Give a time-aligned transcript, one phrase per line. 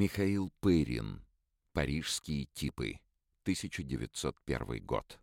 [0.00, 1.20] Михаил Пырин.
[1.74, 3.00] Парижские типы.
[3.42, 5.20] 1901 год.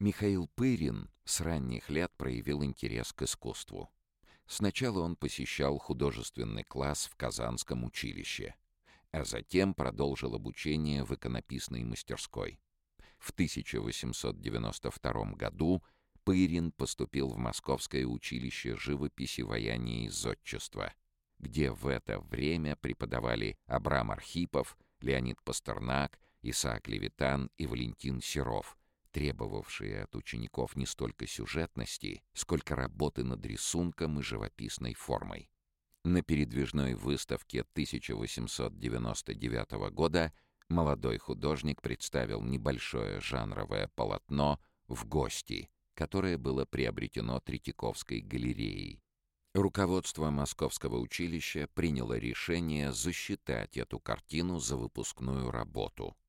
[0.00, 3.88] Михаил Пырин с ранних лет проявил интерес к искусству.
[4.48, 8.56] Сначала он посещал художественный класс в Казанском училище,
[9.12, 12.58] а затем продолжил обучение в иконописной мастерской.
[13.20, 15.84] В 1892 году
[16.24, 20.92] Пырин поступил в Московское училище живописи, ваяния и зодчества,
[21.38, 28.76] где в это время преподавали Абрам Архипов, Леонид Пастернак, Исаак Левитан и Валентин Серов—
[29.14, 35.52] требовавшие от учеников не столько сюжетности, сколько работы над рисунком и живописной формой.
[36.02, 40.32] На передвижной выставке 1899 года
[40.68, 44.58] молодой художник представил небольшое жанровое полотно
[44.88, 49.03] «В гости», которое было приобретено Третьяковской галереей.
[49.54, 56.16] Руководство Московского училища приняло решение засчитать эту картину за выпускную работу—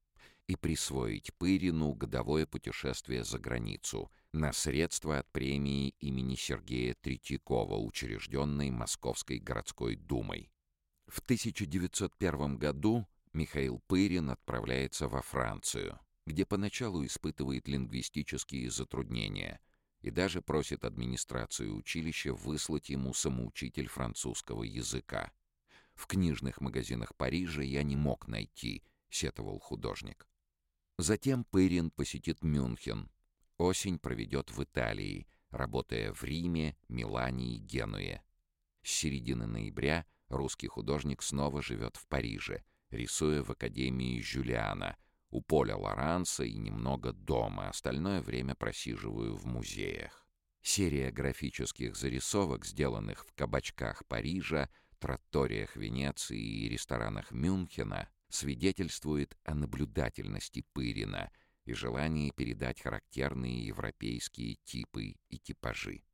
[0.47, 8.69] и присвоить Пырину годовое путешествие за границу на средства от премии имени Сергея Третьякова, учрежденной
[8.69, 10.51] Московской городской думой.
[11.07, 19.59] В 1901 году Михаил Пырин отправляется во Францию, где поначалу испытывает лингвистические затруднения
[20.05, 25.31] и даже просит администрацию училища выслать ему самоучитель французского языка.
[25.95, 30.27] «В книжных магазинах Парижа я не мог найти»,— сетовал художник.
[30.99, 33.09] Затем Пырин посетит Мюнхен.
[33.57, 38.21] Осень проведет в Италии, работая в Риме, Милане и Генуе.
[38.83, 44.97] С середины ноября русский художник снова живет в Париже, рисуя в Академии Жюлиана,
[45.35, 50.25] у поля Лоранса и немного дома, остальное время просиживаю в музеях.
[50.61, 60.65] Серия графических зарисовок, сделанных в кабачках Парижа, тратториях Венеции и ресторанах Мюнхена, свидетельствует о наблюдательности
[60.71, 61.29] Пырина
[61.65, 66.05] и желании передать характерные европейские типы и типажи.